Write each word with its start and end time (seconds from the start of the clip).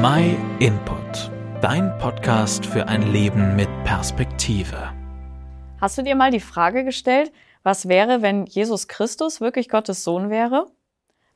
My 0.00 0.36
Input, 0.60 1.32
dein 1.60 1.98
Podcast 1.98 2.64
für 2.64 2.86
ein 2.86 3.10
Leben 3.10 3.56
mit 3.56 3.68
Perspektive. 3.82 4.92
Hast 5.80 5.98
du 5.98 6.04
dir 6.04 6.14
mal 6.14 6.30
die 6.30 6.38
Frage 6.38 6.84
gestellt, 6.84 7.32
was 7.64 7.88
wäre, 7.88 8.22
wenn 8.22 8.46
Jesus 8.46 8.86
Christus 8.86 9.40
wirklich 9.40 9.68
Gottes 9.68 10.04
Sohn 10.04 10.30
wäre? 10.30 10.66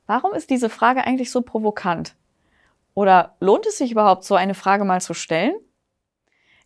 Warum 0.07 0.31
ist 0.31 0.49
diese 0.49 0.69
Frage 0.69 1.03
eigentlich 1.03 1.29
so 1.29 1.41
provokant? 1.41 2.15
Oder 2.93 3.35
lohnt 3.41 3.65
es 3.65 3.79
sich 3.79 3.91
überhaupt, 3.91 4.23
so 4.23 4.35
eine 4.35 4.53
Frage 4.53 4.85
mal 4.85 5.01
zu 5.01 5.13
stellen? 5.13 5.55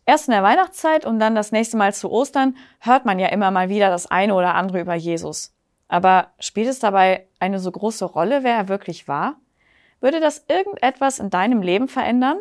Erst 0.05 0.27
in 0.27 0.34
der 0.34 0.43
Weihnachtszeit 0.43 1.04
und 1.04 1.18
dann 1.18 1.34
das 1.34 1.52
nächste 1.52 1.77
Mal 1.77 1.95
zu 1.95 2.11
Ostern 2.11 2.57
hört 2.79 3.05
man 3.05 3.18
ja 3.18 3.29
immer 3.29 3.50
mal 3.50 3.70
wieder 3.70 3.89
das 3.89 4.05
eine 4.05 4.36
oder 4.36 4.54
andere 4.54 4.82
über 4.82 4.93
Jesus. 4.93 5.55
Aber 5.88 6.27
spielt 6.38 6.68
es 6.68 6.77
dabei 6.77 7.27
eine 7.39 7.57
so 7.57 7.71
große 7.71 8.05
Rolle, 8.05 8.43
wer 8.43 8.55
er 8.55 8.68
wirklich 8.68 9.07
war? 9.07 9.38
Würde 10.00 10.20
das 10.20 10.45
irgendetwas 10.48 11.20
in 11.20 11.30
deinem 11.30 11.61
Leben 11.61 11.88
verändern? 11.88 12.39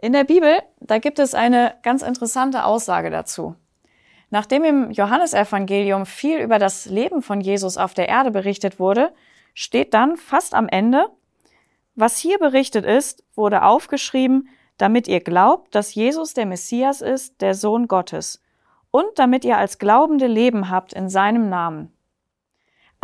In 0.00 0.12
der 0.12 0.24
Bibel, 0.24 0.58
da 0.80 0.98
gibt 0.98 1.18
es 1.18 1.34
eine 1.34 1.76
ganz 1.82 2.02
interessante 2.02 2.64
Aussage 2.64 3.10
dazu. 3.10 3.54
Nachdem 4.30 4.64
im 4.64 4.90
Johannesevangelium 4.90 6.06
viel 6.06 6.38
über 6.38 6.58
das 6.58 6.86
Leben 6.86 7.22
von 7.22 7.40
Jesus 7.40 7.76
auf 7.76 7.94
der 7.94 8.08
Erde 8.08 8.30
berichtet 8.30 8.78
wurde, 8.78 9.12
steht 9.54 9.94
dann 9.94 10.16
fast 10.16 10.54
am 10.54 10.68
Ende, 10.68 11.08
was 11.94 12.18
hier 12.18 12.38
berichtet 12.38 12.84
ist, 12.84 13.22
wurde 13.36 13.62
aufgeschrieben, 13.62 14.48
damit 14.76 15.06
ihr 15.06 15.20
glaubt, 15.20 15.74
dass 15.74 15.94
Jesus 15.94 16.34
der 16.34 16.46
Messias 16.46 17.00
ist, 17.00 17.40
der 17.40 17.54
Sohn 17.54 17.86
Gottes, 17.86 18.42
und 18.90 19.06
damit 19.16 19.44
ihr 19.44 19.56
als 19.56 19.78
Glaubende 19.78 20.26
Leben 20.26 20.68
habt 20.70 20.92
in 20.92 21.08
seinem 21.08 21.48
Namen. 21.48 21.93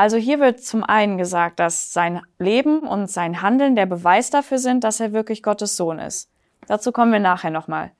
Also 0.00 0.16
hier 0.16 0.40
wird 0.40 0.64
zum 0.64 0.82
einen 0.82 1.18
gesagt, 1.18 1.60
dass 1.60 1.92
sein 1.92 2.22
Leben 2.38 2.88
und 2.88 3.10
sein 3.10 3.42
Handeln 3.42 3.76
der 3.76 3.84
Beweis 3.84 4.30
dafür 4.30 4.56
sind, 4.56 4.82
dass 4.82 4.98
er 4.98 5.12
wirklich 5.12 5.42
Gottes 5.42 5.76
Sohn 5.76 5.98
ist. 5.98 6.30
Dazu 6.66 6.90
kommen 6.90 7.12
wir 7.12 7.20
nachher 7.20 7.50
nochmal. 7.50 7.92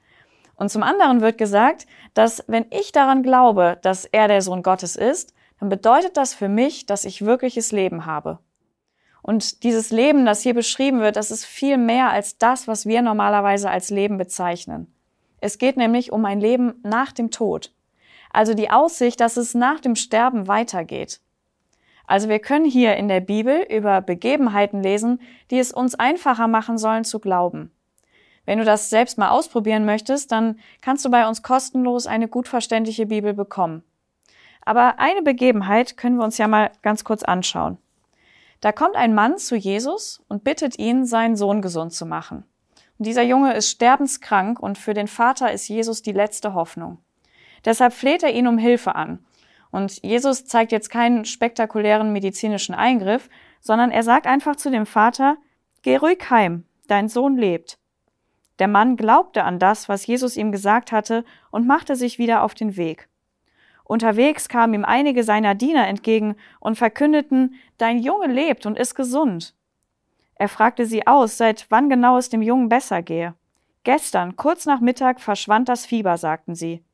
Und 0.56 0.70
zum 0.70 0.83
anderen 0.83 1.20
wird 1.20 1.36
gesagt, 1.36 1.86
dass 2.14 2.42
wenn 2.47 2.64
ich 2.70 2.92
daran 2.92 3.22
glaube, 3.22 3.77
dass 3.83 4.06
er 4.06 4.28
der 4.28 4.41
Sohn 4.41 4.62
Gottes 4.62 4.97
ist, 4.97 5.34
dann 5.58 5.69
bedeutet 5.69 6.16
das 6.16 6.33
für 6.33 6.48
mich, 6.48 6.86
dass 6.86 7.05
ich 7.05 7.27
wirkliches 7.27 7.70
Leben 7.70 8.06
habe. 8.06 8.38
Und 9.20 9.62
dieses 9.62 9.91
Leben, 9.91 10.25
das 10.25 10.41
hier 10.41 10.55
beschrieben 10.55 11.00
wird, 11.00 11.16
das 11.16 11.30
ist 11.30 11.44
viel 11.44 11.77
mehr 11.77 12.08
als 12.08 12.38
das, 12.38 12.66
was 12.66 12.86
wir 12.86 13.03
normalerweise 13.03 13.69
als 13.69 13.91
Leben 13.91 14.16
bezeichnen. 14.16 14.91
Es 15.42 15.58
geht 15.58 15.77
nämlich 15.77 16.12
um 16.12 16.25
ein 16.25 16.41
Leben 16.41 16.77
nach 16.82 17.12
dem 17.12 17.30
Tod. 17.30 17.75
Also 18.30 18.55
die 18.55 18.70
Aussicht, 18.70 19.20
dass 19.20 19.36
es 19.36 19.53
nach 19.53 19.80
dem 19.80 19.97
Sterben 19.97 20.48
weitergeht. 20.48 21.20
Also 22.11 22.28
wir 22.28 22.41
können 22.41 22.64
hier 22.64 22.97
in 22.97 23.06
der 23.06 23.20
Bibel 23.20 23.64
über 23.70 24.00
Begebenheiten 24.00 24.83
lesen, 24.83 25.20
die 25.53 25.61
es 25.61 25.70
uns 25.70 25.94
einfacher 25.94 26.48
machen 26.48 26.77
sollen 26.77 27.05
zu 27.05 27.20
glauben. 27.20 27.70
Wenn 28.44 28.58
du 28.58 28.64
das 28.64 28.91
selbst 28.91 29.16
mal 29.16 29.28
ausprobieren 29.28 29.84
möchtest, 29.84 30.33
dann 30.33 30.58
kannst 30.81 31.05
du 31.05 31.11
bei 31.12 31.28
uns 31.28 31.44
kostenlos 31.44 32.08
eine 32.08 32.27
gut 32.27 32.48
verständliche 32.48 33.06
Bibel 33.06 33.33
bekommen. 33.33 33.84
Aber 34.62 34.98
eine 34.98 35.22
Begebenheit 35.22 35.97
können 35.97 36.16
wir 36.16 36.25
uns 36.25 36.36
ja 36.36 36.48
mal 36.48 36.72
ganz 36.83 37.05
kurz 37.05 37.22
anschauen. 37.22 37.78
Da 38.61 38.72
kommt 38.72 38.97
ein 38.97 39.14
Mann 39.14 39.38
zu 39.38 39.55
Jesus 39.55 40.20
und 40.27 40.42
bittet 40.42 40.81
ihn, 40.81 41.06
seinen 41.06 41.36
Sohn 41.36 41.62
gesund 41.62 41.92
zu 41.92 42.06
machen. 42.06 42.42
Und 42.98 43.06
dieser 43.06 43.22
Junge 43.22 43.55
ist 43.55 43.70
sterbenskrank 43.70 44.58
und 44.58 44.78
für 44.78 44.94
den 44.94 45.06
Vater 45.06 45.53
ist 45.53 45.69
Jesus 45.69 46.03
die 46.03 46.11
letzte 46.11 46.55
Hoffnung. 46.55 46.98
Deshalb 47.64 47.92
fleht 47.92 48.25
er 48.25 48.33
ihn 48.33 48.48
um 48.48 48.58
Hilfe 48.58 48.97
an 48.97 49.20
und 49.70 50.02
Jesus 50.02 50.46
zeigt 50.46 50.72
jetzt 50.72 50.90
keinen 50.90 51.24
spektakulären 51.24 52.12
medizinischen 52.12 52.74
Eingriff, 52.74 53.28
sondern 53.60 53.90
er 53.90 54.02
sagt 54.02 54.26
einfach 54.26 54.56
zu 54.56 54.70
dem 54.70 54.86
Vater, 54.86 55.36
geh 55.82 55.96
ruhig 55.96 56.30
heim, 56.30 56.64
dein 56.88 57.08
Sohn 57.08 57.36
lebt. 57.36 57.78
Der 58.58 58.68
Mann 58.68 58.96
glaubte 58.96 59.44
an 59.44 59.58
das, 59.58 59.88
was 59.88 60.06
Jesus 60.06 60.36
ihm 60.36 60.52
gesagt 60.52 60.92
hatte, 60.92 61.24
und 61.50 61.66
machte 61.66 61.96
sich 61.96 62.18
wieder 62.18 62.42
auf 62.42 62.54
den 62.54 62.76
Weg. 62.76 63.08
Unterwegs 63.84 64.48
kamen 64.48 64.75
ihm 64.75 64.84
einige 64.84 65.25
seiner 65.25 65.54
Diener 65.54 65.88
entgegen 65.88 66.36
und 66.60 66.76
verkündeten, 66.76 67.54
dein 67.78 67.98
Junge 67.98 68.26
lebt 68.26 68.66
und 68.66 68.78
ist 68.78 68.94
gesund. 68.94 69.54
Er 70.34 70.48
fragte 70.48 70.86
sie 70.86 71.06
aus, 71.06 71.38
seit 71.38 71.66
wann 71.70 71.88
genau 71.88 72.16
es 72.16 72.28
dem 72.28 72.42
Jungen 72.42 72.69
besser 72.69 73.03
gehe. 73.03 73.34
Gestern, 73.82 74.36
kurz 74.36 74.66
nach 74.66 74.80
Mittag, 74.80 75.20
verschwand 75.20 75.69
das 75.69 75.86
Fieber, 75.86 76.19
sagten 76.19 76.54
sie. 76.54 76.84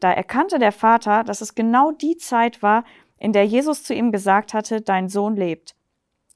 Da 0.00 0.12
erkannte 0.12 0.58
der 0.58 0.72
Vater, 0.72 1.24
dass 1.24 1.40
es 1.40 1.54
genau 1.54 1.92
die 1.92 2.16
Zeit 2.16 2.62
war, 2.62 2.84
in 3.18 3.32
der 3.32 3.46
Jesus 3.46 3.82
zu 3.82 3.94
ihm 3.94 4.12
gesagt 4.12 4.54
hatte, 4.54 4.80
dein 4.80 5.08
Sohn 5.08 5.36
lebt. 5.36 5.74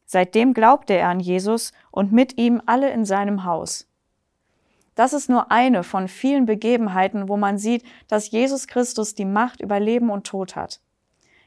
Seitdem 0.04 0.52
glaubte 0.52 0.94
er 0.94 1.08
an 1.08 1.20
Jesus 1.20 1.72
und 1.90 2.12
mit 2.12 2.38
ihm 2.38 2.60
alle 2.66 2.90
in 2.90 3.04
seinem 3.04 3.44
Haus. 3.44 3.88
Das 4.94 5.14
ist 5.14 5.30
nur 5.30 5.50
eine 5.50 5.84
von 5.84 6.06
vielen 6.08 6.44
Begebenheiten, 6.44 7.28
wo 7.28 7.36
man 7.36 7.56
sieht, 7.56 7.82
dass 8.08 8.30
Jesus 8.30 8.66
Christus 8.66 9.14
die 9.14 9.24
Macht 9.24 9.60
über 9.60 9.80
Leben 9.80 10.10
und 10.10 10.26
Tod 10.26 10.54
hat. 10.54 10.80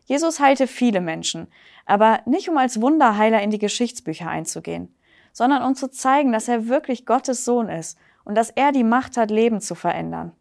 Jesus 0.06 0.40
heilte 0.40 0.68
viele 0.68 1.02
Menschen, 1.02 1.48
aber 1.86 2.22
nicht 2.26 2.50
um 2.50 2.58
als 2.58 2.82
Wunderheiler 2.82 3.42
in 3.42 3.52
die 3.52 3.60
Geschichtsbücher 3.60 4.28
einzugehen, 4.28 4.96
sondern 5.32 5.64
um 5.64 5.76
zu 5.76 5.90
zeigen, 5.90 6.32
dass 6.32 6.48
er 6.48 6.68
wirklich 6.68 7.06
Gottes 7.06 7.46
Sohn 7.46 7.70
ist 7.70 7.98
und 8.24 8.36
dass 8.36 8.50
er 8.50 8.72
die 8.72 8.84
Macht 8.84 9.18
hat, 9.18 9.30
Leben 9.30 9.62
zu 9.62 9.76
verändern. 9.76 10.32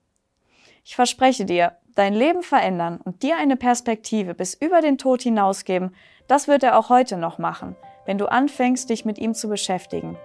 Ich 0.85 0.97
verspreche 0.97 1.47
dir, 1.47 1.73
dein 1.95 2.13
Leben 2.13 2.43
verändern 2.43 3.01
und 3.03 3.23
dir 3.23 3.37
eine 3.39 3.57
Perspektive 3.57 4.35
bis 4.35 4.55
über 4.55 4.83
den 4.83 4.99
Tod 4.99 5.23
hinausgeben, 5.23 5.95
das 6.29 6.47
wird 6.47 6.63
er 6.63 6.79
auch 6.79 6.91
heute 6.91 7.17
noch 7.17 7.39
machen, 7.39 7.75
wenn 8.05 8.19
du 8.19 8.27
anfängst, 8.27 8.91
dich 8.91 9.05
mit 9.05 9.19
ihm 9.19 9.35
zu 9.35 9.49
beschäftigen. 9.49 10.17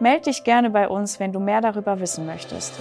Meld 0.00 0.26
dich 0.26 0.44
gerne 0.44 0.70
bei 0.70 0.88
uns, 0.88 1.20
wenn 1.20 1.32
du 1.32 1.40
mehr 1.40 1.60
darüber 1.60 2.00
wissen 2.00 2.24
möchtest. 2.24 2.72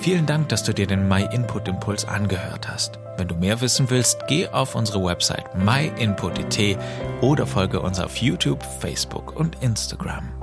Vielen 0.00 0.26
Dank, 0.26 0.48
dass 0.50 0.62
du 0.62 0.72
dir 0.72 0.86
den 0.86 1.08
My 1.08 1.26
Input 1.32 1.68
Impuls 1.68 2.06
angehört 2.06 2.68
hast. 2.68 2.98
Wenn 3.16 3.28
du 3.28 3.34
mehr 3.34 3.60
wissen 3.60 3.90
willst, 3.90 4.26
geh 4.28 4.48
auf 4.48 4.74
unsere 4.74 5.04
Website 5.04 5.54
myinput.it 5.54 6.78
oder 7.20 7.46
folge 7.46 7.80
uns 7.80 8.00
auf 8.00 8.16
YouTube, 8.16 8.62
Facebook 8.62 9.38
und 9.38 9.62
Instagram. 9.62 10.39